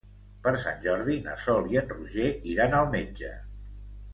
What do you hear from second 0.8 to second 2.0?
Jordi na Sol i en